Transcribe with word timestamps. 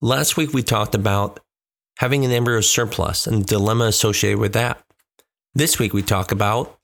Last 0.00 0.36
week, 0.36 0.52
we 0.52 0.62
talked 0.62 0.94
about 0.94 1.40
having 1.96 2.24
an 2.24 2.30
embryo 2.30 2.60
surplus 2.60 3.26
and 3.26 3.42
the 3.42 3.46
dilemma 3.46 3.86
associated 3.86 4.38
with 4.38 4.52
that. 4.52 4.80
This 5.56 5.80
week, 5.80 5.92
we 5.92 6.02
talk 6.02 6.30
about 6.30 6.78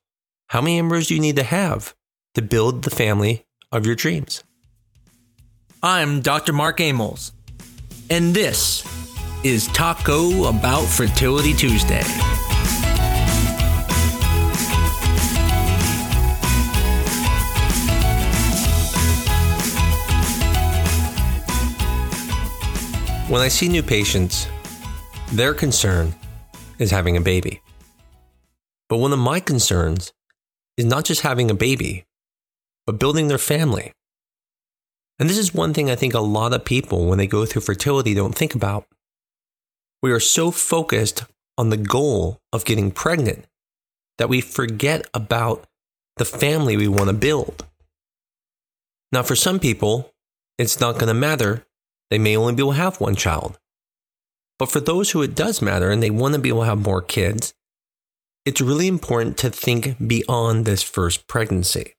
how 0.49 0.61
many 0.61 0.81
embryos 0.81 1.11
you 1.13 1.21
need 1.21 1.37
to 1.37 1.45
have 1.45 1.95
to 2.35 2.43
build 2.43 2.83
the 2.83 2.91
family 2.91 3.47
of 3.71 3.87
your 3.87 3.95
dreams. 3.95 4.43
I'm 5.81 6.23
Dr. 6.23 6.53
Mark 6.53 6.81
Amols, 6.81 7.31
and 8.11 8.35
this 8.35 8.85
is 9.45 9.69
Taco 9.69 10.47
About 10.47 10.85
Fertility 10.87 11.53
Tuesday. 11.53 12.03
When 23.35 23.43
I 23.43 23.49
see 23.49 23.69
new 23.69 23.83
patients, 23.83 24.47
their 25.33 25.55
concern 25.55 26.15
is 26.79 26.93
having 26.93 27.17
a 27.17 27.21
baby. 27.21 27.63
But 28.89 28.99
one 28.99 29.13
of 29.13 29.19
my 29.19 29.41
concerns 29.41 30.13
is 30.77 30.85
not 30.85 31.05
just 31.05 31.23
having 31.23 31.51
a 31.51 31.55
baby, 31.55 32.05
but 32.87 33.01
building 33.01 33.27
their 33.27 33.39
family. 33.39 33.91
And 35.19 35.29
this 35.29 35.37
is 35.37 35.53
one 35.53 35.75
thing 35.75 35.91
I 35.91 35.97
think 35.97 36.15
a 36.15 36.21
lot 36.21 36.53
of 36.53 36.65
people, 36.65 37.07
when 37.07 37.19
they 37.19 37.27
go 37.27 37.45
through 37.45 37.63
fertility, 37.63 38.15
don't 38.15 38.37
think 38.37 38.55
about. 38.55 38.87
We 40.01 40.13
are 40.13 40.21
so 40.21 40.53
focused 40.53 41.25
on 41.59 41.71
the 41.71 41.77
goal 41.77 42.39
of 42.53 42.65
getting 42.65 42.93
pregnant 42.93 43.47
that 44.19 44.29
we 44.29 44.43
forget 44.43 45.09
about 45.13 45.65
the 46.19 46.25
family 46.25 46.77
we 46.77 46.87
want 46.87 47.09
to 47.09 47.13
build. 47.13 47.67
Now, 49.11 49.25
for 49.25 49.35
some 49.35 49.59
people, 49.59 50.13
it's 50.57 50.79
not 50.79 50.95
going 51.01 51.09
to 51.09 51.15
matter 51.15 51.67
they 52.11 52.19
may 52.19 52.37
only 52.37 52.55
be 52.55 52.63
able 52.63 52.73
to 52.73 52.79
have 52.79 53.01
one 53.01 53.17
child. 53.17 53.59
But 54.59 54.71
for 54.71 54.81
those 54.81 55.11
who 55.11 55.23
it 55.23 55.35
does 55.35 55.61
matter 55.61 55.91
and 55.91 56.03
they 56.03 56.11
want 56.11 56.35
to 56.35 56.41
be 56.41 56.49
able 56.49 56.61
to 56.61 56.67
have 56.67 56.79
more 56.79 57.03
kids, 57.03 57.55
it's 58.45 58.61
really 58.61 58.89
important 58.89 59.37
to 59.39 59.51
think 59.51 59.97
beyond 60.07 60.65
this 60.65 60.83
first 60.83 61.27
pregnancy. 61.27 61.95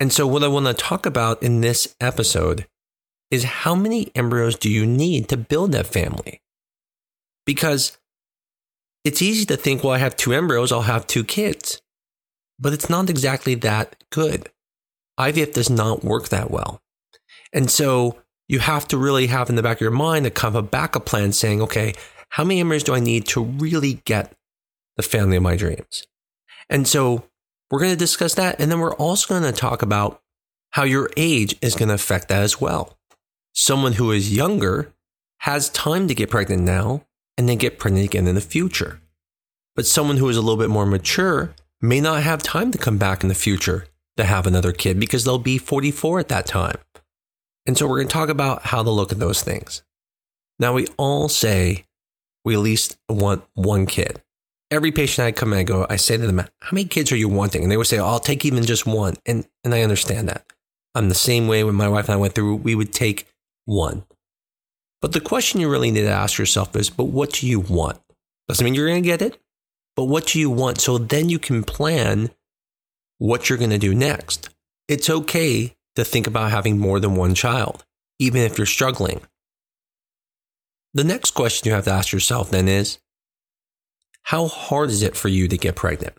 And 0.00 0.12
so, 0.12 0.26
what 0.26 0.42
I 0.42 0.48
want 0.48 0.66
to 0.66 0.74
talk 0.74 1.06
about 1.06 1.42
in 1.42 1.60
this 1.60 1.94
episode 2.00 2.66
is 3.30 3.44
how 3.44 3.74
many 3.74 4.10
embryos 4.14 4.56
do 4.56 4.70
you 4.70 4.86
need 4.86 5.28
to 5.28 5.36
build 5.36 5.72
that 5.72 5.86
family? 5.86 6.40
Because 7.46 7.98
it's 9.04 9.22
easy 9.22 9.44
to 9.46 9.56
think, 9.56 9.82
well, 9.82 9.92
I 9.92 9.98
have 9.98 10.16
two 10.16 10.32
embryos, 10.32 10.72
I'll 10.72 10.82
have 10.82 11.06
two 11.06 11.24
kids. 11.24 11.80
But 12.58 12.72
it's 12.72 12.88
not 12.88 13.10
exactly 13.10 13.54
that 13.56 13.96
good. 14.10 14.50
IVF 15.18 15.52
does 15.52 15.70
not 15.70 16.04
work 16.04 16.28
that 16.28 16.50
well. 16.50 16.80
And 17.52 17.70
so, 17.70 18.18
you 18.48 18.58
have 18.58 18.86
to 18.88 18.98
really 18.98 19.28
have 19.28 19.48
in 19.48 19.56
the 19.56 19.62
back 19.62 19.78
of 19.78 19.80
your 19.80 19.90
mind 19.90 20.26
a 20.26 20.30
kind 20.30 20.54
of 20.54 20.64
a 20.64 20.66
backup 20.66 21.06
plan 21.06 21.32
saying, 21.32 21.62
okay, 21.62 21.94
how 22.30 22.44
many 22.44 22.60
embryos 22.60 22.82
do 22.82 22.94
I 22.94 23.00
need 23.00 23.26
to 23.28 23.42
really 23.42 23.94
get 24.04 24.32
the 24.96 25.02
family 25.02 25.36
of 25.36 25.42
my 25.42 25.56
dreams? 25.56 26.06
And 26.68 26.86
so 26.86 27.24
we're 27.70 27.78
going 27.78 27.92
to 27.92 27.96
discuss 27.96 28.34
that. 28.34 28.60
And 28.60 28.70
then 28.70 28.80
we're 28.80 28.94
also 28.94 29.28
going 29.28 29.50
to 29.50 29.58
talk 29.58 29.82
about 29.82 30.20
how 30.70 30.82
your 30.82 31.10
age 31.16 31.56
is 31.62 31.74
going 31.74 31.88
to 31.88 31.94
affect 31.94 32.28
that 32.28 32.42
as 32.42 32.60
well. 32.60 32.98
Someone 33.52 33.94
who 33.94 34.10
is 34.10 34.34
younger 34.34 34.92
has 35.38 35.70
time 35.70 36.08
to 36.08 36.14
get 36.14 36.30
pregnant 36.30 36.62
now 36.62 37.04
and 37.38 37.48
then 37.48 37.58
get 37.58 37.78
pregnant 37.78 38.06
again 38.06 38.26
in 38.26 38.34
the 38.34 38.40
future. 38.40 39.00
But 39.76 39.86
someone 39.86 40.16
who 40.16 40.28
is 40.28 40.36
a 40.36 40.40
little 40.40 40.56
bit 40.56 40.70
more 40.70 40.86
mature 40.86 41.54
may 41.80 42.00
not 42.00 42.22
have 42.22 42.42
time 42.42 42.70
to 42.72 42.78
come 42.78 42.98
back 42.98 43.22
in 43.22 43.28
the 43.28 43.34
future 43.34 43.86
to 44.16 44.24
have 44.24 44.46
another 44.46 44.72
kid 44.72 44.98
because 44.98 45.24
they'll 45.24 45.38
be 45.38 45.58
44 45.58 46.20
at 46.20 46.28
that 46.28 46.46
time. 46.46 46.76
And 47.66 47.78
so 47.78 47.86
we're 47.86 47.96
going 47.96 48.08
to 48.08 48.12
talk 48.12 48.28
about 48.28 48.62
how 48.62 48.82
to 48.82 48.90
look 48.90 49.12
at 49.12 49.18
those 49.18 49.42
things. 49.42 49.82
Now, 50.58 50.74
we 50.74 50.86
all 50.96 51.28
say 51.28 51.86
we 52.44 52.54
at 52.54 52.60
least 52.60 52.96
want 53.08 53.44
one 53.54 53.86
kid. 53.86 54.20
Every 54.70 54.92
patient 54.92 55.26
I 55.26 55.32
come 55.32 55.52
in, 55.52 55.58
I 55.60 55.62
go, 55.62 55.86
I 55.88 55.96
say 55.96 56.16
to 56.16 56.26
them, 56.26 56.38
How 56.38 56.70
many 56.72 56.84
kids 56.84 57.12
are 57.12 57.16
you 57.16 57.28
wanting? 57.28 57.62
And 57.62 57.70
they 57.70 57.76
would 57.76 57.86
say, 57.86 57.98
oh, 57.98 58.06
I'll 58.06 58.18
take 58.18 58.44
even 58.44 58.64
just 58.64 58.86
one. 58.86 59.14
And, 59.24 59.46
and 59.62 59.74
I 59.74 59.82
understand 59.82 60.28
that. 60.28 60.44
I'm 60.94 61.08
the 61.08 61.14
same 61.14 61.48
way 61.48 61.64
when 61.64 61.74
my 61.74 61.88
wife 61.88 62.06
and 62.06 62.14
I 62.14 62.18
went 62.18 62.34
through, 62.34 62.56
we 62.56 62.74
would 62.74 62.92
take 62.92 63.26
one. 63.64 64.04
But 65.00 65.12
the 65.12 65.20
question 65.20 65.60
you 65.60 65.70
really 65.70 65.90
need 65.90 66.02
to 66.02 66.08
ask 66.08 66.38
yourself 66.38 66.74
is, 66.76 66.90
But 66.90 67.04
what 67.04 67.32
do 67.32 67.46
you 67.46 67.60
want? 67.60 68.00
Doesn't 68.48 68.64
mean 68.64 68.74
you're 68.74 68.88
going 68.88 69.02
to 69.02 69.06
get 69.06 69.22
it, 69.22 69.38
but 69.96 70.04
what 70.04 70.26
do 70.26 70.38
you 70.38 70.50
want? 70.50 70.80
So 70.80 70.98
then 70.98 71.28
you 71.28 71.38
can 71.38 71.62
plan 71.62 72.30
what 73.18 73.48
you're 73.48 73.58
going 73.58 73.70
to 73.70 73.78
do 73.78 73.94
next. 73.94 74.50
It's 74.88 75.08
okay 75.08 75.76
to 75.96 76.04
think 76.04 76.26
about 76.26 76.50
having 76.50 76.78
more 76.78 77.00
than 77.00 77.16
one 77.16 77.34
child, 77.34 77.84
even 78.18 78.42
if 78.42 78.58
you're 78.58 78.66
struggling. 78.66 79.20
The 80.92 81.04
next 81.04 81.32
question 81.32 81.68
you 81.68 81.74
have 81.74 81.84
to 81.84 81.92
ask 81.92 82.12
yourself 82.12 82.50
then 82.50 82.68
is 82.68 82.98
how 84.22 84.46
hard 84.46 84.90
is 84.90 85.02
it 85.02 85.16
for 85.16 85.28
you 85.28 85.48
to 85.48 85.56
get 85.56 85.76
pregnant? 85.76 86.14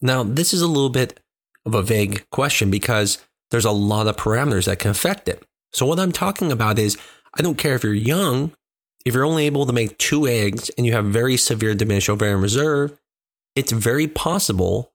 Now, 0.00 0.22
this 0.22 0.54
is 0.54 0.62
a 0.62 0.66
little 0.66 0.90
bit 0.90 1.20
of 1.66 1.74
a 1.74 1.82
vague 1.82 2.28
question 2.30 2.70
because 2.70 3.24
there's 3.50 3.64
a 3.64 3.70
lot 3.70 4.06
of 4.06 4.16
parameters 4.16 4.66
that 4.66 4.78
can 4.78 4.90
affect 4.90 5.28
it. 5.28 5.44
So, 5.72 5.86
what 5.86 6.00
I'm 6.00 6.12
talking 6.12 6.50
about 6.50 6.78
is 6.78 6.96
I 7.34 7.42
don't 7.42 7.58
care 7.58 7.74
if 7.74 7.84
you're 7.84 7.94
young, 7.94 8.52
if 9.04 9.14
you're 9.14 9.24
only 9.24 9.46
able 9.46 9.66
to 9.66 9.72
make 9.72 9.98
two 9.98 10.26
eggs 10.26 10.70
and 10.76 10.86
you 10.86 10.92
have 10.92 11.06
very 11.06 11.36
severe 11.36 11.74
diminished 11.74 12.08
ovarian 12.08 12.40
reserve, 12.40 12.98
it's 13.54 13.72
very 13.72 14.06
possible 14.06 14.92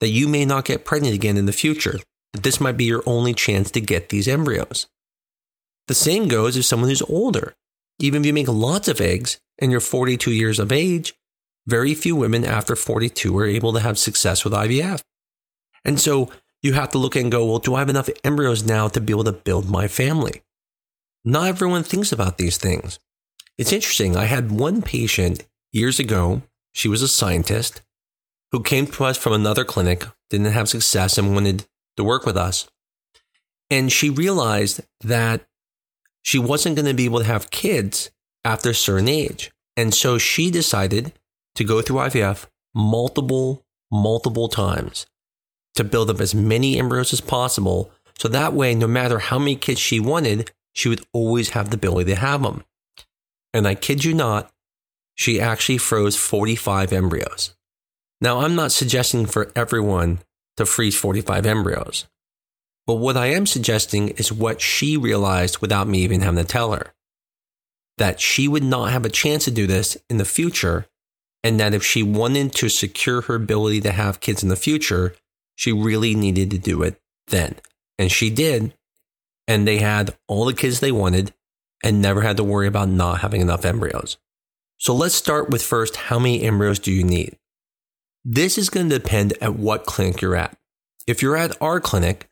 that 0.00 0.08
you 0.08 0.28
may 0.28 0.44
not 0.44 0.64
get 0.64 0.84
pregnant 0.84 1.14
again 1.14 1.36
in 1.36 1.46
the 1.46 1.52
future 1.52 1.98
that 2.36 2.42
this 2.42 2.60
might 2.60 2.76
be 2.76 2.84
your 2.84 3.02
only 3.06 3.32
chance 3.32 3.70
to 3.70 3.80
get 3.80 4.10
these 4.10 4.28
embryos. 4.28 4.86
The 5.88 5.94
same 5.94 6.28
goes 6.28 6.56
if 6.56 6.64
someone 6.64 6.90
who's 6.90 7.02
older. 7.02 7.54
Even 7.98 8.22
if 8.22 8.26
you 8.26 8.32
make 8.34 8.48
lots 8.48 8.88
of 8.88 9.00
eggs 9.00 9.40
and 9.58 9.70
you're 9.70 9.80
42 9.80 10.30
years 10.30 10.58
of 10.58 10.70
age, 10.70 11.14
very 11.66 11.94
few 11.94 12.14
women 12.14 12.44
after 12.44 12.76
42 12.76 13.36
are 13.38 13.46
able 13.46 13.72
to 13.72 13.80
have 13.80 13.98
success 13.98 14.44
with 14.44 14.52
IVF. 14.52 15.02
And 15.84 15.98
so 15.98 16.30
you 16.62 16.74
have 16.74 16.90
to 16.90 16.98
look 16.98 17.16
and 17.16 17.32
go, 17.32 17.46
well, 17.46 17.58
do 17.58 17.74
I 17.74 17.78
have 17.78 17.88
enough 17.88 18.10
embryos 18.22 18.64
now 18.64 18.88
to 18.88 19.00
be 19.00 19.12
able 19.12 19.24
to 19.24 19.32
build 19.32 19.70
my 19.70 19.88
family? 19.88 20.42
Not 21.24 21.48
everyone 21.48 21.84
thinks 21.84 22.12
about 22.12 22.38
these 22.38 22.58
things. 22.58 22.98
It's 23.56 23.72
interesting. 23.72 24.16
I 24.16 24.26
had 24.26 24.50
one 24.52 24.82
patient 24.82 25.46
years 25.72 25.98
ago, 25.98 26.42
she 26.72 26.88
was 26.88 27.02
a 27.02 27.08
scientist 27.08 27.80
who 28.52 28.62
came 28.62 28.86
to 28.86 29.04
us 29.04 29.16
from 29.16 29.32
another 29.32 29.64
clinic, 29.64 30.04
didn't 30.28 30.52
have 30.52 30.68
success, 30.68 31.16
and 31.16 31.34
wanted 31.34 31.66
to 31.96 32.04
work 32.04 32.26
with 32.26 32.36
us. 32.36 32.68
And 33.70 33.90
she 33.90 34.10
realized 34.10 34.80
that 35.00 35.46
she 36.22 36.38
wasn't 36.38 36.76
going 36.76 36.86
to 36.86 36.94
be 36.94 37.04
able 37.04 37.20
to 37.20 37.24
have 37.24 37.50
kids 37.50 38.10
after 38.44 38.70
a 38.70 38.74
certain 38.74 39.08
age. 39.08 39.50
And 39.76 39.92
so 39.92 40.18
she 40.18 40.50
decided 40.50 41.12
to 41.56 41.64
go 41.64 41.82
through 41.82 41.96
IVF 41.96 42.46
multiple, 42.74 43.64
multiple 43.90 44.48
times 44.48 45.06
to 45.74 45.84
build 45.84 46.10
up 46.10 46.20
as 46.20 46.34
many 46.34 46.78
embryos 46.78 47.12
as 47.12 47.20
possible. 47.20 47.90
So 48.18 48.28
that 48.28 48.54
way, 48.54 48.74
no 48.74 48.86
matter 48.86 49.18
how 49.18 49.38
many 49.38 49.56
kids 49.56 49.80
she 49.80 50.00
wanted, 50.00 50.50
she 50.72 50.88
would 50.88 51.04
always 51.12 51.50
have 51.50 51.70
the 51.70 51.76
ability 51.76 52.12
to 52.12 52.20
have 52.20 52.42
them. 52.42 52.64
And 53.52 53.66
I 53.66 53.74
kid 53.74 54.04
you 54.04 54.14
not, 54.14 54.52
she 55.14 55.40
actually 55.40 55.78
froze 55.78 56.16
45 56.16 56.92
embryos. 56.92 57.54
Now, 58.20 58.40
I'm 58.40 58.54
not 58.54 58.72
suggesting 58.72 59.26
for 59.26 59.52
everyone 59.54 60.20
to 60.56 60.66
freeze 60.66 60.96
45 60.96 61.46
embryos. 61.46 62.06
But 62.86 62.94
what 62.94 63.16
I 63.16 63.26
am 63.26 63.46
suggesting 63.46 64.10
is 64.10 64.32
what 64.32 64.60
she 64.60 64.96
realized 64.96 65.58
without 65.58 65.88
me 65.88 66.00
even 66.00 66.20
having 66.20 66.44
to 66.44 66.44
tell 66.44 66.72
her 66.72 66.92
that 67.98 68.20
she 68.20 68.46
would 68.46 68.62
not 68.62 68.90
have 68.92 69.04
a 69.04 69.10
chance 69.10 69.44
to 69.44 69.50
do 69.50 69.66
this 69.66 69.96
in 70.08 70.18
the 70.18 70.24
future. 70.24 70.86
And 71.42 71.60
that 71.60 71.74
if 71.74 71.84
she 71.84 72.02
wanted 72.02 72.52
to 72.54 72.68
secure 72.68 73.20
her 73.22 73.36
ability 73.36 73.80
to 73.82 73.92
have 73.92 74.18
kids 74.18 74.42
in 74.42 74.48
the 74.48 74.56
future, 74.56 75.14
she 75.54 75.70
really 75.70 76.14
needed 76.14 76.50
to 76.50 76.58
do 76.58 76.82
it 76.82 77.00
then. 77.28 77.54
And 77.98 78.10
she 78.10 78.30
did. 78.30 78.74
And 79.46 79.66
they 79.66 79.78
had 79.78 80.16
all 80.26 80.44
the 80.44 80.54
kids 80.54 80.80
they 80.80 80.90
wanted 80.90 81.32
and 81.84 82.02
never 82.02 82.22
had 82.22 82.36
to 82.38 82.44
worry 82.44 82.66
about 82.66 82.88
not 82.88 83.20
having 83.20 83.40
enough 83.40 83.64
embryos. 83.64 84.16
So 84.78 84.92
let's 84.92 85.14
start 85.14 85.48
with 85.48 85.62
first 85.62 85.96
how 85.96 86.18
many 86.18 86.42
embryos 86.42 86.80
do 86.80 86.90
you 86.90 87.04
need? 87.04 87.38
This 88.28 88.58
is 88.58 88.70
going 88.70 88.88
to 88.88 88.98
depend 88.98 89.34
at 89.40 89.54
what 89.54 89.86
clinic 89.86 90.20
you're 90.20 90.34
at. 90.34 90.58
If 91.06 91.22
you're 91.22 91.36
at 91.36 91.56
our 91.62 91.78
clinic 91.78 92.28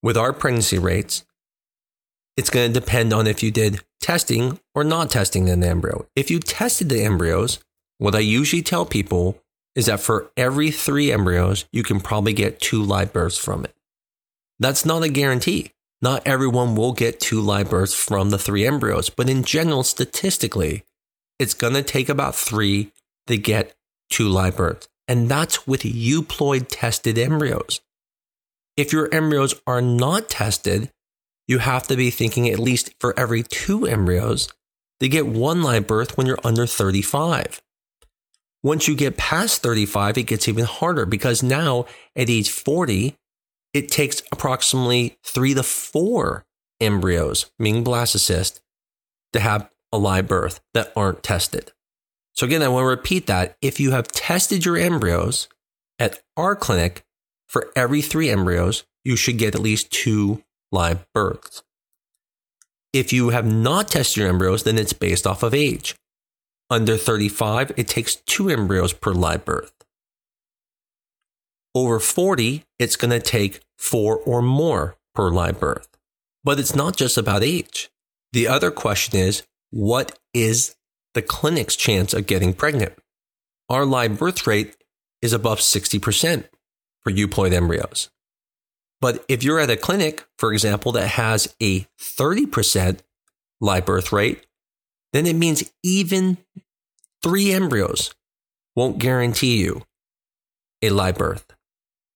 with 0.00 0.16
our 0.16 0.32
pregnancy 0.32 0.78
rates, 0.78 1.24
it's 2.36 2.48
going 2.48 2.72
to 2.72 2.80
depend 2.80 3.12
on 3.12 3.26
if 3.26 3.42
you 3.42 3.50
did 3.50 3.80
testing 4.00 4.60
or 4.72 4.84
not 4.84 5.10
testing 5.10 5.50
an 5.50 5.64
embryo. 5.64 6.06
If 6.14 6.30
you 6.30 6.38
tested 6.38 6.90
the 6.90 7.02
embryos, 7.02 7.58
what 7.98 8.14
I 8.14 8.20
usually 8.20 8.62
tell 8.62 8.86
people 8.86 9.42
is 9.74 9.86
that 9.86 9.98
for 9.98 10.30
every 10.36 10.70
three 10.70 11.10
embryos, 11.10 11.64
you 11.72 11.82
can 11.82 11.98
probably 11.98 12.32
get 12.32 12.60
two 12.60 12.80
live 12.80 13.12
births 13.12 13.36
from 13.36 13.64
it. 13.64 13.74
That's 14.60 14.86
not 14.86 15.02
a 15.02 15.08
guarantee. 15.08 15.72
Not 16.00 16.24
everyone 16.24 16.76
will 16.76 16.92
get 16.92 17.18
two 17.18 17.40
live 17.40 17.70
births 17.70 17.94
from 17.94 18.30
the 18.30 18.38
three 18.38 18.64
embryos, 18.64 19.10
but 19.10 19.28
in 19.28 19.42
general, 19.42 19.82
statistically, 19.82 20.84
it's 21.40 21.52
going 21.52 21.74
to 21.74 21.82
take 21.82 22.08
about 22.08 22.36
three 22.36 22.92
to 23.26 23.36
get 23.36 23.74
two 24.08 24.28
live 24.28 24.56
births 24.56 24.86
and 25.08 25.28
that's 25.28 25.66
with 25.66 25.82
euploid 25.82 26.66
tested 26.68 27.18
embryos. 27.18 27.80
If 28.76 28.92
your 28.92 29.12
embryos 29.12 29.54
are 29.66 29.80
not 29.80 30.28
tested, 30.28 30.90
you 31.46 31.58
have 31.58 31.86
to 31.88 31.96
be 31.96 32.10
thinking 32.10 32.48
at 32.48 32.58
least 32.58 32.94
for 33.00 33.18
every 33.18 33.42
two 33.42 33.86
embryos 33.86 34.48
to 35.00 35.08
get 35.08 35.26
one 35.26 35.62
live 35.62 35.86
birth 35.86 36.16
when 36.16 36.26
you're 36.26 36.38
under 36.44 36.66
35. 36.66 37.60
Once 38.62 38.88
you 38.88 38.96
get 38.96 39.16
past 39.16 39.62
35, 39.62 40.18
it 40.18 40.22
gets 40.24 40.48
even 40.48 40.64
harder 40.64 41.06
because 41.06 41.42
now 41.42 41.86
at 42.16 42.28
age 42.28 42.50
40, 42.50 43.16
it 43.72 43.90
takes 43.90 44.22
approximately 44.32 45.18
three 45.22 45.54
to 45.54 45.62
four 45.62 46.46
embryos, 46.80 47.50
meaning 47.58 47.84
blastocyst, 47.84 48.60
to 49.32 49.40
have 49.40 49.70
a 49.92 49.98
live 49.98 50.26
birth 50.26 50.60
that 50.74 50.92
aren't 50.96 51.22
tested. 51.22 51.72
So 52.36 52.46
again, 52.46 52.62
I 52.62 52.68
want 52.68 52.84
to 52.84 52.88
repeat 52.88 53.26
that. 53.26 53.56
If 53.62 53.80
you 53.80 53.92
have 53.92 54.08
tested 54.08 54.64
your 54.64 54.76
embryos 54.76 55.48
at 55.98 56.20
our 56.36 56.54
clinic, 56.54 57.02
for 57.48 57.70
every 57.76 58.02
three 58.02 58.30
embryos, 58.30 58.84
you 59.04 59.16
should 59.16 59.38
get 59.38 59.54
at 59.54 59.60
least 59.60 59.90
two 59.90 60.42
live 60.72 61.06
births. 61.12 61.62
If 62.92 63.12
you 63.12 63.30
have 63.30 63.46
not 63.46 63.88
tested 63.88 64.18
your 64.18 64.28
embryos, 64.28 64.64
then 64.64 64.78
it's 64.78 64.92
based 64.92 65.26
off 65.26 65.42
of 65.42 65.54
age. 65.54 65.94
Under 66.68 66.96
35, 66.96 67.72
it 67.76 67.88
takes 67.88 68.16
two 68.16 68.50
embryos 68.50 68.92
per 68.92 69.12
live 69.12 69.44
birth. 69.44 69.72
Over 71.74 72.00
40, 72.00 72.64
it's 72.78 72.96
going 72.96 73.10
to 73.10 73.20
take 73.20 73.60
four 73.78 74.16
or 74.18 74.42
more 74.42 74.96
per 75.14 75.30
live 75.30 75.60
birth. 75.60 75.88
But 76.42 76.58
it's 76.58 76.74
not 76.74 76.96
just 76.96 77.18
about 77.18 77.42
age. 77.42 77.90
The 78.32 78.48
other 78.48 78.70
question 78.70 79.18
is 79.18 79.44
what 79.70 80.18
is 80.32 80.75
the 81.16 81.22
clinic's 81.22 81.74
chance 81.74 82.14
of 82.14 82.26
getting 82.26 82.52
pregnant? 82.52 82.92
Our 83.68 83.84
live 83.84 84.18
birth 84.18 84.46
rate 84.46 84.76
is 85.20 85.32
above 85.32 85.58
60% 85.58 86.44
for 87.02 87.10
euploid 87.10 87.52
embryos. 87.52 88.10
But 89.00 89.24
if 89.28 89.42
you're 89.42 89.58
at 89.58 89.70
a 89.70 89.76
clinic, 89.76 90.24
for 90.38 90.52
example, 90.52 90.92
that 90.92 91.08
has 91.08 91.54
a 91.60 91.80
30% 92.00 93.00
live 93.60 93.84
birth 93.84 94.12
rate, 94.12 94.46
then 95.12 95.26
it 95.26 95.34
means 95.34 95.70
even 95.82 96.38
three 97.22 97.52
embryos 97.52 98.14
won't 98.74 98.98
guarantee 98.98 99.58
you 99.58 99.82
a 100.82 100.90
live 100.90 101.16
birth. 101.16 101.46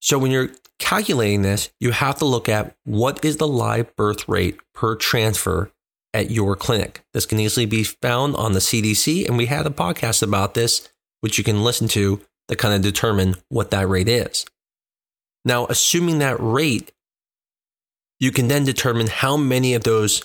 So 0.00 0.18
when 0.18 0.30
you're 0.30 0.50
calculating 0.78 1.42
this, 1.42 1.70
you 1.80 1.92
have 1.92 2.18
to 2.18 2.24
look 2.24 2.48
at 2.48 2.76
what 2.84 3.24
is 3.24 3.36
the 3.38 3.48
live 3.48 3.94
birth 3.96 4.28
rate 4.28 4.58
per 4.74 4.94
transfer 4.94 5.70
at 6.12 6.30
your 6.30 6.56
clinic. 6.56 7.02
This 7.12 7.26
can 7.26 7.38
easily 7.38 7.66
be 7.66 7.84
found 7.84 8.36
on 8.36 8.52
the 8.52 8.58
CDC, 8.58 9.26
and 9.26 9.36
we 9.36 9.46
had 9.46 9.66
a 9.66 9.70
podcast 9.70 10.22
about 10.22 10.54
this, 10.54 10.88
which 11.20 11.38
you 11.38 11.44
can 11.44 11.62
listen 11.62 11.88
to 11.88 12.20
to 12.48 12.56
kind 12.56 12.74
of 12.74 12.82
determine 12.82 13.36
what 13.48 13.70
that 13.70 13.88
rate 13.88 14.08
is. 14.08 14.44
Now, 15.44 15.66
assuming 15.66 16.18
that 16.18 16.36
rate, 16.40 16.92
you 18.18 18.32
can 18.32 18.48
then 18.48 18.64
determine 18.64 19.06
how 19.06 19.36
many 19.36 19.74
of 19.74 19.84
those 19.84 20.22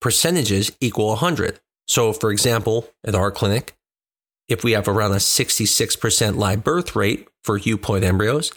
percentages 0.00 0.72
equal 0.80 1.08
100. 1.08 1.60
So, 1.88 2.12
for 2.12 2.30
example, 2.30 2.88
at 3.04 3.14
our 3.14 3.30
clinic, 3.30 3.74
if 4.48 4.64
we 4.64 4.72
have 4.72 4.88
around 4.88 5.12
a 5.12 5.16
66% 5.16 6.36
live 6.36 6.64
birth 6.64 6.96
rate 6.96 7.28
for 7.44 7.58
euploid 7.58 8.02
embryos, 8.02 8.52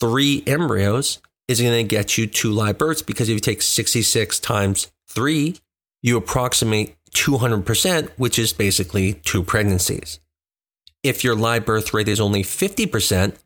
three 0.00 0.42
embryos 0.46 1.20
is 1.48 1.60
going 1.60 1.72
to 1.72 1.88
get 1.88 2.18
you 2.18 2.26
two 2.26 2.50
live 2.50 2.78
births 2.78 3.02
because 3.02 3.28
if 3.28 3.34
you 3.34 3.40
take 3.40 3.62
66 3.62 4.38
times 4.40 4.90
three, 5.10 5.56
you 6.02 6.16
approximate 6.16 6.96
200%, 7.12 8.10
which 8.16 8.38
is 8.38 8.52
basically 8.52 9.14
two 9.14 9.42
pregnancies. 9.42 10.20
If 11.02 11.24
your 11.24 11.34
live 11.34 11.66
birth 11.66 11.92
rate 11.92 12.08
is 12.08 12.20
only 12.20 12.42
50%, 12.42 13.36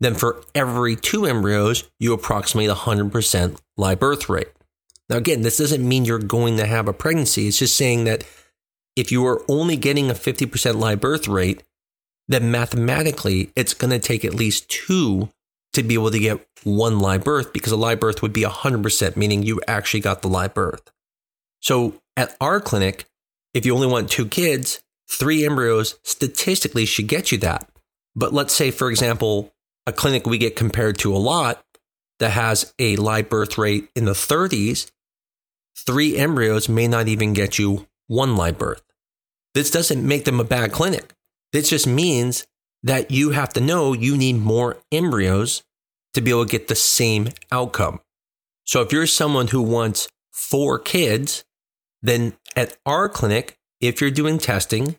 then 0.00 0.14
for 0.14 0.42
every 0.54 0.96
two 0.96 1.26
embryos, 1.26 1.88
you 1.98 2.12
approximate 2.12 2.70
100% 2.70 3.58
live 3.76 4.00
birth 4.00 4.28
rate. 4.28 4.48
Now, 5.08 5.16
again, 5.16 5.42
this 5.42 5.58
doesn't 5.58 5.86
mean 5.86 6.04
you're 6.04 6.18
going 6.18 6.56
to 6.56 6.66
have 6.66 6.88
a 6.88 6.92
pregnancy. 6.92 7.48
It's 7.48 7.58
just 7.58 7.76
saying 7.76 8.04
that 8.04 8.24
if 8.96 9.12
you 9.12 9.26
are 9.26 9.42
only 9.48 9.76
getting 9.76 10.10
a 10.10 10.14
50% 10.14 10.76
live 10.76 11.00
birth 11.00 11.28
rate, 11.28 11.62
then 12.28 12.50
mathematically 12.50 13.50
it's 13.56 13.74
going 13.74 13.90
to 13.90 13.98
take 13.98 14.24
at 14.24 14.34
least 14.34 14.68
two 14.68 15.28
to 15.72 15.82
be 15.82 15.94
able 15.94 16.10
to 16.10 16.18
get 16.18 16.46
one 16.64 17.00
live 17.00 17.24
birth 17.24 17.52
because 17.52 17.72
a 17.72 17.76
live 17.76 18.00
birth 18.00 18.22
would 18.22 18.32
be 18.32 18.42
100%, 18.42 19.16
meaning 19.16 19.42
you 19.42 19.60
actually 19.66 20.00
got 20.00 20.22
the 20.22 20.28
live 20.28 20.54
birth. 20.54 20.90
So 21.60 22.00
at 22.16 22.36
our 22.40 22.60
clinic, 22.60 23.06
if 23.54 23.64
you 23.66 23.74
only 23.74 23.86
want 23.86 24.10
two 24.10 24.26
kids, 24.26 24.80
three 25.10 25.44
embryos 25.44 25.98
statistically 26.02 26.86
should 26.86 27.08
get 27.08 27.32
you 27.32 27.38
that. 27.38 27.68
But 28.16 28.32
let's 28.32 28.54
say, 28.54 28.70
for 28.70 28.90
example, 28.90 29.52
a 29.86 29.92
clinic 29.92 30.26
we 30.26 30.38
get 30.38 30.56
compared 30.56 30.98
to 30.98 31.14
a 31.14 31.18
lot 31.18 31.64
that 32.18 32.30
has 32.30 32.72
a 32.78 32.96
live 32.96 33.28
birth 33.28 33.58
rate 33.58 33.88
in 33.94 34.04
the 34.04 34.12
30s, 34.12 34.90
three 35.76 36.16
embryos 36.16 36.68
may 36.68 36.86
not 36.86 37.08
even 37.08 37.32
get 37.32 37.58
you 37.58 37.86
one 38.06 38.36
live 38.36 38.58
birth. 38.58 38.82
This 39.54 39.70
doesn't 39.70 40.06
make 40.06 40.24
them 40.24 40.40
a 40.40 40.44
bad 40.44 40.72
clinic. 40.72 41.14
This 41.52 41.70
just 41.70 41.86
means 41.86 42.46
that 42.82 43.10
you 43.10 43.30
have 43.30 43.52
to 43.54 43.60
know 43.60 43.92
you 43.92 44.16
need 44.16 44.34
more 44.34 44.78
embryos 44.92 45.62
to 46.14 46.20
be 46.20 46.30
able 46.30 46.44
to 46.44 46.50
get 46.50 46.68
the 46.68 46.74
same 46.74 47.28
outcome. 47.50 48.00
So 48.64 48.82
if 48.82 48.92
you're 48.92 49.06
someone 49.06 49.48
who 49.48 49.62
wants 49.62 50.08
four 50.32 50.78
kids, 50.78 51.44
then 52.02 52.34
at 52.56 52.76
our 52.86 53.08
clinic, 53.08 53.58
if 53.80 54.00
you're 54.00 54.10
doing 54.10 54.38
testing, 54.38 54.96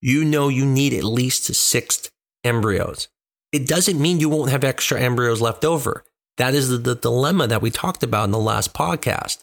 you 0.00 0.24
know 0.24 0.48
you 0.48 0.66
need 0.66 0.92
at 0.92 1.04
least 1.04 1.54
six 1.54 2.10
embryos. 2.44 3.08
It 3.52 3.66
doesn't 3.66 4.00
mean 4.00 4.20
you 4.20 4.28
won't 4.28 4.50
have 4.50 4.64
extra 4.64 5.00
embryos 5.00 5.40
left 5.40 5.64
over. 5.64 6.04
That 6.36 6.54
is 6.54 6.68
the, 6.68 6.78
the 6.78 6.94
dilemma 6.94 7.46
that 7.46 7.62
we 7.62 7.70
talked 7.70 8.02
about 8.02 8.24
in 8.24 8.30
the 8.30 8.38
last 8.38 8.74
podcast. 8.74 9.42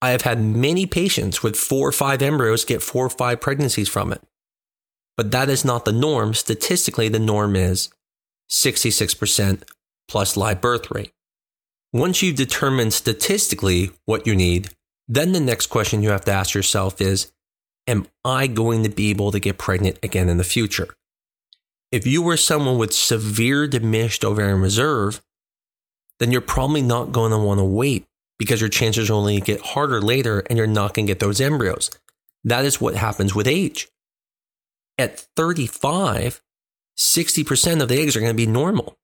I 0.00 0.10
have 0.10 0.22
had 0.22 0.40
many 0.40 0.86
patients 0.86 1.42
with 1.42 1.56
four 1.56 1.88
or 1.88 1.92
five 1.92 2.22
embryos 2.22 2.64
get 2.64 2.82
four 2.82 3.06
or 3.06 3.10
five 3.10 3.40
pregnancies 3.40 3.88
from 3.88 4.12
it. 4.12 4.22
But 5.16 5.32
that 5.32 5.48
is 5.48 5.64
not 5.64 5.84
the 5.84 5.92
norm. 5.92 6.34
Statistically, 6.34 7.08
the 7.08 7.18
norm 7.18 7.56
is 7.56 7.88
66% 8.50 9.62
plus 10.06 10.36
live 10.36 10.60
birth 10.60 10.90
rate. 10.90 11.12
Once 11.92 12.22
you've 12.22 12.36
determined 12.36 12.92
statistically 12.92 13.90
what 14.04 14.26
you 14.26 14.36
need, 14.36 14.70
then 15.08 15.32
the 15.32 15.40
next 15.40 15.66
question 15.66 16.02
you 16.02 16.10
have 16.10 16.24
to 16.26 16.32
ask 16.32 16.54
yourself 16.54 17.00
is 17.00 17.32
Am 17.86 18.06
I 18.22 18.46
going 18.48 18.82
to 18.82 18.90
be 18.90 19.08
able 19.08 19.32
to 19.32 19.40
get 19.40 19.56
pregnant 19.56 19.98
again 20.02 20.28
in 20.28 20.36
the 20.36 20.44
future? 20.44 20.88
If 21.90 22.06
you 22.06 22.20
were 22.20 22.36
someone 22.36 22.76
with 22.76 22.92
severe 22.92 23.66
diminished 23.66 24.26
ovarian 24.26 24.60
reserve, 24.60 25.22
then 26.20 26.30
you're 26.30 26.42
probably 26.42 26.82
not 26.82 27.12
going 27.12 27.30
to 27.30 27.38
want 27.38 27.60
to 27.60 27.64
wait 27.64 28.04
because 28.38 28.60
your 28.60 28.68
chances 28.68 29.10
only 29.10 29.40
get 29.40 29.62
harder 29.62 30.02
later 30.02 30.40
and 30.40 30.58
you're 30.58 30.66
not 30.66 30.92
going 30.92 31.06
to 31.06 31.10
get 31.10 31.20
those 31.20 31.40
embryos. 31.40 31.90
That 32.44 32.66
is 32.66 32.78
what 32.78 32.94
happens 32.94 33.34
with 33.34 33.46
age. 33.46 33.88
At 34.98 35.20
35, 35.36 36.42
60% 36.98 37.82
of 37.82 37.88
the 37.88 37.98
eggs 37.98 38.16
are 38.16 38.20
going 38.20 38.32
to 38.32 38.36
be 38.36 38.46
normal. 38.46 38.98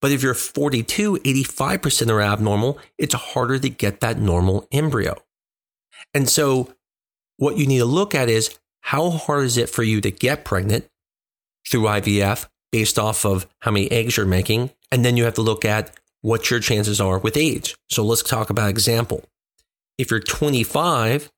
But 0.00 0.10
if 0.10 0.22
you're 0.22 0.34
42, 0.34 1.18
85% 1.18 2.10
are 2.10 2.20
abnormal, 2.20 2.78
it's 2.98 3.14
harder 3.14 3.58
to 3.60 3.70
get 3.70 4.00
that 4.00 4.18
normal 4.18 4.66
embryo. 4.72 5.16
And 6.12 6.28
so, 6.28 6.74
what 7.36 7.56
you 7.56 7.66
need 7.66 7.78
to 7.78 7.84
look 7.84 8.14
at 8.14 8.28
is 8.28 8.58
how 8.80 9.10
hard 9.10 9.44
is 9.44 9.56
it 9.56 9.68
for 9.68 9.82
you 9.82 10.00
to 10.00 10.10
get 10.10 10.44
pregnant 10.44 10.88
through 11.68 11.82
IVF 11.82 12.46
based 12.70 12.98
off 12.98 13.24
of 13.24 13.46
how 13.60 13.70
many 13.70 13.90
eggs 13.90 14.16
you're 14.16 14.26
making. 14.26 14.70
And 14.92 15.04
then 15.04 15.16
you 15.16 15.24
have 15.24 15.34
to 15.34 15.42
look 15.42 15.64
at 15.64 15.92
what 16.20 16.50
your 16.50 16.60
chances 16.60 17.00
are 17.00 17.18
with 17.18 17.36
age. 17.36 17.76
So 17.88 18.04
let's 18.04 18.22
talk 18.22 18.50
about 18.50 18.70
example. 18.70 19.24
If 19.98 20.10
you're 20.10 20.20
25 20.20 21.30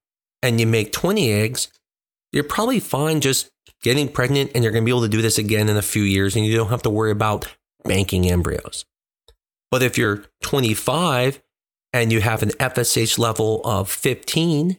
and 0.42 0.60
you 0.60 0.66
make 0.66 0.92
20 0.92 1.32
eggs, 1.32 1.68
you're 2.32 2.44
probably 2.44 2.80
fine 2.80 3.20
just 3.20 3.50
getting 3.82 4.08
pregnant 4.08 4.52
and 4.54 4.64
you're 4.64 4.72
going 4.72 4.82
to 4.82 4.86
be 4.86 4.90
able 4.90 5.02
to 5.02 5.08
do 5.08 5.22
this 5.22 5.38
again 5.38 5.68
in 5.68 5.76
a 5.76 5.82
few 5.82 6.02
years 6.02 6.36
and 6.36 6.44
you 6.44 6.56
don't 6.56 6.68
have 6.68 6.82
to 6.82 6.90
worry 6.90 7.10
about 7.10 7.54
banking 7.84 8.30
embryos. 8.30 8.84
But 9.70 9.82
if 9.82 9.98
you're 9.98 10.25
25 10.42 11.42
and 12.03 12.12
you 12.12 12.21
have 12.21 12.43
an 12.43 12.50
FSH 12.50 13.19
level 13.19 13.62
of 13.65 13.91
15 13.91 14.79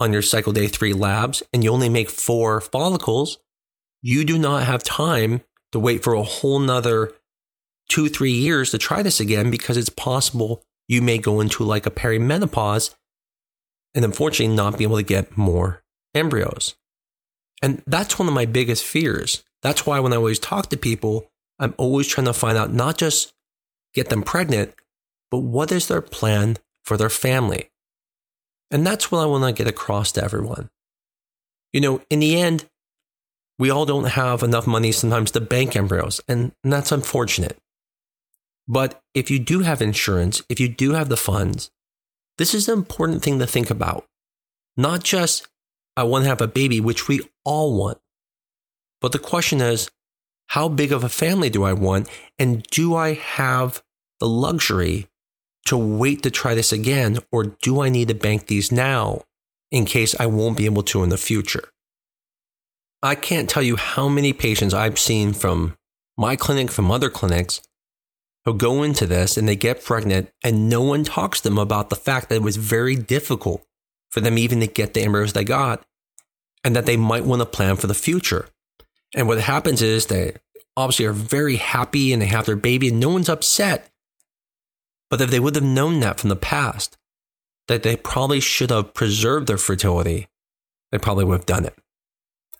on 0.00 0.12
your 0.12 0.20
cycle 0.20 0.52
day 0.52 0.68
three 0.68 0.92
labs 0.92 1.42
and 1.52 1.64
you 1.64 1.70
only 1.70 1.88
make 1.88 2.10
four 2.10 2.60
follicles, 2.60 3.38
you 4.02 4.22
do 4.24 4.38
not 4.38 4.64
have 4.64 4.82
time 4.82 5.40
to 5.72 5.78
wait 5.78 6.04
for 6.04 6.12
a 6.12 6.22
whole 6.22 6.58
nother 6.58 7.12
two, 7.88 8.08
three 8.08 8.32
years 8.32 8.70
to 8.70 8.78
try 8.78 9.02
this 9.02 9.18
again 9.18 9.50
because 9.50 9.78
it's 9.78 9.88
possible 9.88 10.62
you 10.88 11.00
may 11.00 11.16
go 11.16 11.40
into 11.40 11.64
like 11.64 11.86
a 11.86 11.90
perimenopause 11.90 12.94
and 13.94 14.04
unfortunately 14.04 14.54
not 14.54 14.76
be 14.76 14.84
able 14.84 14.96
to 14.96 15.02
get 15.02 15.38
more 15.38 15.82
embryos. 16.14 16.74
And 17.62 17.82
that's 17.86 18.18
one 18.18 18.28
of 18.28 18.34
my 18.34 18.44
biggest 18.44 18.84
fears. 18.84 19.42
That's 19.62 19.86
why 19.86 20.00
when 20.00 20.12
I 20.12 20.16
always 20.16 20.38
talk 20.38 20.68
to 20.68 20.76
people, 20.76 21.30
I'm 21.58 21.74
always 21.78 22.08
trying 22.08 22.26
to 22.26 22.34
find 22.34 22.58
out 22.58 22.72
not 22.72 22.98
just 22.98 23.32
get 23.94 24.10
them 24.10 24.22
pregnant, 24.22 24.74
but 25.32 25.38
what 25.38 25.72
is 25.72 25.88
their 25.88 26.02
plan 26.02 26.58
for 26.84 26.98
their 26.98 27.08
family? 27.08 27.70
And 28.70 28.86
that's 28.86 29.10
what 29.10 29.22
I 29.22 29.26
want 29.26 29.44
to 29.44 29.64
get 29.64 29.68
across 29.68 30.12
to 30.12 30.22
everyone. 30.22 30.68
You 31.72 31.80
know, 31.80 32.02
in 32.10 32.20
the 32.20 32.38
end, 32.38 32.68
we 33.58 33.70
all 33.70 33.86
don't 33.86 34.10
have 34.10 34.42
enough 34.42 34.66
money 34.66 34.92
sometimes 34.92 35.30
to 35.30 35.40
bank 35.40 35.74
embryos, 35.74 36.20
and, 36.28 36.52
that's 36.62 36.92
unfortunate. 36.92 37.56
But 38.68 39.00
if 39.14 39.30
you 39.30 39.38
do 39.38 39.60
have 39.60 39.80
insurance, 39.80 40.42
if 40.50 40.60
you 40.60 40.68
do 40.68 40.92
have 40.92 41.08
the 41.08 41.16
funds, 41.16 41.70
this 42.36 42.52
is 42.52 42.68
an 42.68 42.78
important 42.78 43.22
thing 43.22 43.38
to 43.38 43.46
think 43.46 43.70
about. 43.70 44.06
Not 44.76 45.02
just, 45.02 45.48
I 45.96 46.02
want 46.02 46.24
to 46.24 46.28
have 46.28 46.42
a 46.42 46.46
baby, 46.46 46.78
which 46.78 47.08
we 47.08 47.22
all 47.44 47.74
want, 47.74 47.98
but 49.00 49.12
the 49.12 49.18
question 49.18 49.62
is, 49.62 49.90
how 50.48 50.68
big 50.68 50.92
of 50.92 51.04
a 51.04 51.08
family 51.08 51.48
do 51.48 51.62
I 51.62 51.72
want? 51.72 52.08
And 52.38 52.62
do 52.64 52.94
I 52.94 53.14
have 53.14 53.82
the 54.20 54.28
luxury 54.28 55.08
to 55.66 55.76
wait 55.76 56.22
to 56.22 56.30
try 56.30 56.54
this 56.54 56.72
again? 56.72 57.18
Or 57.30 57.44
do 57.44 57.80
I 57.82 57.88
need 57.88 58.08
to 58.08 58.14
bank 58.14 58.46
these 58.46 58.72
now 58.72 59.22
in 59.70 59.84
case 59.84 60.14
I 60.18 60.26
won't 60.26 60.56
be 60.56 60.66
able 60.66 60.82
to 60.84 61.02
in 61.02 61.08
the 61.08 61.16
future? 61.16 61.68
I 63.02 63.14
can't 63.14 63.50
tell 63.50 63.62
you 63.62 63.76
how 63.76 64.08
many 64.08 64.32
patients 64.32 64.74
I've 64.74 64.98
seen 64.98 65.32
from 65.32 65.76
my 66.16 66.36
clinic, 66.36 66.70
from 66.70 66.90
other 66.90 67.10
clinics, 67.10 67.60
who 68.44 68.54
go 68.54 68.82
into 68.82 69.06
this 69.06 69.36
and 69.36 69.48
they 69.48 69.56
get 69.56 69.84
pregnant, 69.84 70.30
and 70.42 70.68
no 70.68 70.82
one 70.82 71.04
talks 71.04 71.40
to 71.40 71.48
them 71.48 71.58
about 71.58 71.90
the 71.90 71.96
fact 71.96 72.28
that 72.28 72.36
it 72.36 72.42
was 72.42 72.56
very 72.56 72.94
difficult 72.96 73.64
for 74.10 74.20
them 74.20 74.36
even 74.36 74.60
to 74.60 74.66
get 74.66 74.94
the 74.94 75.02
embryos 75.02 75.32
they 75.32 75.44
got, 75.44 75.84
and 76.62 76.76
that 76.76 76.86
they 76.86 76.96
might 76.96 77.24
want 77.24 77.40
to 77.40 77.46
plan 77.46 77.76
for 77.76 77.86
the 77.86 77.94
future. 77.94 78.48
And 79.14 79.26
what 79.26 79.40
happens 79.40 79.82
is 79.82 80.06
they 80.06 80.34
obviously 80.76 81.06
are 81.06 81.12
very 81.12 81.56
happy 81.56 82.12
and 82.12 82.22
they 82.22 82.26
have 82.26 82.46
their 82.46 82.56
baby, 82.56 82.88
and 82.88 83.00
no 83.00 83.10
one's 83.10 83.28
upset. 83.28 83.88
But 85.12 85.20
if 85.20 85.30
they 85.30 85.40
would 85.40 85.54
have 85.56 85.62
known 85.62 86.00
that 86.00 86.18
from 86.18 86.30
the 86.30 86.36
past, 86.36 86.96
that 87.68 87.82
they 87.82 87.96
probably 87.96 88.40
should 88.40 88.70
have 88.70 88.94
preserved 88.94 89.46
their 89.46 89.58
fertility, 89.58 90.26
they 90.90 90.96
probably 90.96 91.26
would 91.26 91.40
have 91.40 91.46
done 91.46 91.66
it. 91.66 91.76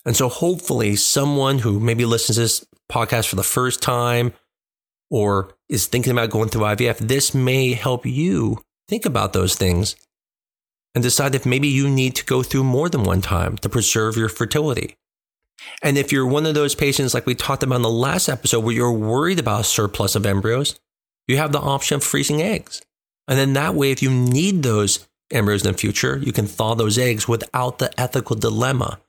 And 0.05 0.15
so 0.15 0.29
hopefully 0.29 0.97
someone 0.97 1.61
who 1.61 1.81
maybe 1.81 2.05
listens 2.05 2.37
to 2.37 2.43
this 2.43 2.67
podcast 2.91 3.27
for 3.29 3.37
the 3.37 3.43
first 3.43 3.81
time 3.81 4.35
or 5.11 5.55
is 5.71 5.87
thinking 5.87 6.13
about 6.13 6.29
going 6.29 6.51
through 6.51 6.65
IVF, 6.65 6.99
this 6.99 7.35
may 7.35 7.73
help 7.73 8.05
you 8.05 8.59
think 8.87 9.07
about 9.07 9.33
those 9.33 9.57
things 9.57 9.97
and 10.95 11.03
decide 11.03 11.35
if 11.35 11.47
maybe 11.47 11.69
you 11.69 11.89
need 11.89 12.15
to 12.17 12.25
go 12.27 12.43
through 12.43 12.65
more 12.65 12.91
than 12.91 13.03
one 13.03 13.23
time 13.23 13.57
to 13.57 13.71
preserve 13.71 14.19
your 14.19 14.29
fertility. 14.29 14.99
And 15.83 15.97
if 15.97 16.13
you're 16.13 16.27
one 16.27 16.45
of 16.45 16.53
those 16.53 16.75
patients, 16.75 17.15
like 17.15 17.25
we 17.25 17.35
talked 17.35 17.63
about 17.63 17.77
in 17.77 17.83
the 17.83 17.89
last 17.89 18.29
episode, 18.29 18.61
where 18.61 18.75
you're 18.75 18.93
worried 18.93 19.39
about 19.39 19.65
surplus 19.65 20.15
of 20.15 20.27
embryos, 20.27 20.79
you 21.27 21.37
have 21.37 21.53
the 21.53 21.61
option 21.61 21.97
of 21.97 22.05
freezing 22.05 22.43
eggs. 22.43 22.83
And 23.29 23.39
then 23.39 23.53
that 23.55 23.75
way, 23.75 23.91
if 23.91 24.03
you 24.03 24.11
need 24.11 24.63
those 24.63 25.07
embryos 25.31 25.65
in 25.65 25.73
the 25.73 25.79
future, 25.79 26.19
you 26.19 26.33
can 26.33 26.47
thaw 26.47 26.75
those 26.75 26.99
eggs 26.99 27.29
without 27.29 27.79
the 27.79 27.99
ethical 28.01 28.37
dilemma 28.37 29.01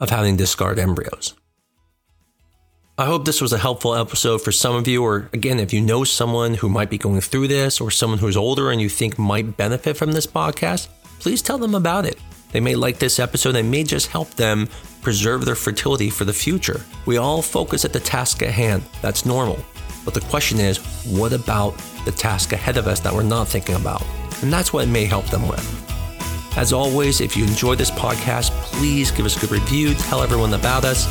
of 0.00 0.10
having 0.10 0.36
discard 0.36 0.78
embryos. 0.78 1.34
I 2.96 3.04
hope 3.04 3.24
this 3.24 3.40
was 3.40 3.52
a 3.52 3.58
helpful 3.58 3.94
episode 3.94 4.42
for 4.42 4.50
some 4.50 4.74
of 4.74 4.88
you, 4.88 5.04
or 5.04 5.28
again, 5.32 5.60
if 5.60 5.72
you 5.72 5.80
know 5.80 6.02
someone 6.02 6.54
who 6.54 6.68
might 6.68 6.90
be 6.90 6.98
going 6.98 7.20
through 7.20 7.46
this 7.46 7.80
or 7.80 7.92
someone 7.92 8.18
who's 8.18 8.36
older 8.36 8.72
and 8.72 8.80
you 8.80 8.88
think 8.88 9.18
might 9.18 9.56
benefit 9.56 9.96
from 9.96 10.10
this 10.10 10.26
podcast, 10.26 10.88
please 11.20 11.40
tell 11.40 11.58
them 11.58 11.76
about 11.76 12.06
it. 12.06 12.18
They 12.50 12.60
may 12.60 12.74
like 12.74 12.98
this 12.98 13.20
episode 13.20 13.54
and 13.54 13.70
may 13.70 13.84
just 13.84 14.08
help 14.08 14.30
them 14.30 14.68
preserve 15.00 15.44
their 15.44 15.54
fertility 15.54 16.10
for 16.10 16.24
the 16.24 16.32
future. 16.32 16.80
We 17.06 17.18
all 17.18 17.40
focus 17.40 17.84
at 17.84 17.92
the 17.92 18.00
task 18.00 18.42
at 18.42 18.50
hand. 18.50 18.82
That's 19.00 19.24
normal. 19.24 19.58
But 20.08 20.14
the 20.14 20.26
question 20.30 20.58
is, 20.58 20.78
what 21.04 21.34
about 21.34 21.76
the 22.06 22.12
task 22.12 22.54
ahead 22.54 22.78
of 22.78 22.86
us 22.86 22.98
that 23.00 23.12
we're 23.12 23.22
not 23.22 23.46
thinking 23.46 23.74
about? 23.74 24.02
And 24.40 24.50
that's 24.50 24.72
what 24.72 24.84
it 24.84 24.90
may 24.90 25.04
help 25.04 25.26
them 25.26 25.46
with. 25.46 25.62
As 26.56 26.72
always, 26.72 27.20
if 27.20 27.36
you 27.36 27.44
enjoy 27.44 27.74
this 27.74 27.90
podcast, 27.90 28.48
please 28.72 29.10
give 29.10 29.26
us 29.26 29.36
a 29.36 29.40
good 29.40 29.50
review, 29.50 29.92
tell 29.92 30.22
everyone 30.22 30.54
about 30.54 30.86
us. 30.86 31.06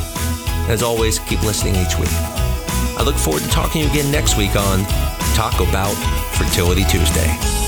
And 0.64 0.72
as 0.72 0.82
always, 0.82 1.20
keep 1.20 1.40
listening 1.44 1.76
each 1.76 1.96
week. 1.96 2.10
I 2.10 3.04
look 3.04 3.14
forward 3.14 3.44
to 3.44 3.48
talking 3.50 3.82
to 3.82 3.86
you 3.86 3.92
again 3.92 4.10
next 4.10 4.36
week 4.36 4.56
on 4.56 4.84
Talk 5.36 5.60
About 5.60 5.94
Fertility 6.34 6.82
Tuesday. 6.82 7.67